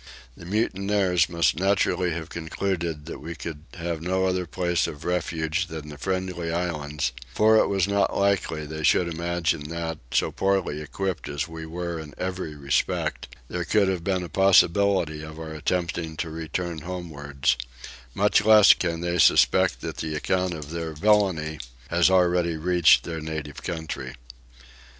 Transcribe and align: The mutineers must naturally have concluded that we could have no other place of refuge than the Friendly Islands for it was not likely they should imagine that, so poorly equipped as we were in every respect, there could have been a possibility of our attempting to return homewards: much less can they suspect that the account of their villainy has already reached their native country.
The 0.35 0.45
mutineers 0.47 1.29
must 1.29 1.59
naturally 1.59 2.09
have 2.09 2.29
concluded 2.29 3.05
that 3.05 3.19
we 3.19 3.35
could 3.35 3.65
have 3.75 4.01
no 4.01 4.25
other 4.25 4.47
place 4.47 4.87
of 4.87 5.05
refuge 5.05 5.67
than 5.67 5.89
the 5.89 5.97
Friendly 5.99 6.51
Islands 6.51 7.11
for 7.31 7.57
it 7.57 7.67
was 7.67 7.87
not 7.87 8.17
likely 8.17 8.65
they 8.65 8.81
should 8.81 9.07
imagine 9.07 9.69
that, 9.69 9.99
so 10.11 10.31
poorly 10.31 10.81
equipped 10.81 11.29
as 11.29 11.47
we 11.47 11.67
were 11.67 11.99
in 11.99 12.15
every 12.17 12.55
respect, 12.55 13.27
there 13.47 13.63
could 13.63 13.87
have 13.89 14.03
been 14.03 14.23
a 14.23 14.27
possibility 14.27 15.21
of 15.21 15.37
our 15.39 15.53
attempting 15.53 16.17
to 16.17 16.31
return 16.31 16.79
homewards: 16.79 17.55
much 18.15 18.43
less 18.43 18.73
can 18.73 19.01
they 19.01 19.19
suspect 19.19 19.81
that 19.81 19.97
the 19.97 20.15
account 20.15 20.55
of 20.55 20.71
their 20.71 20.93
villainy 20.93 21.59
has 21.91 22.09
already 22.09 22.57
reached 22.57 23.03
their 23.03 23.21
native 23.21 23.61
country. 23.61 24.15